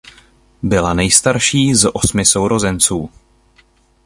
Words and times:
Byla 0.63 0.93
nejstarší 0.93 1.75
z 1.75 1.89
osmi 1.93 2.25
sourozenců. 2.25 3.09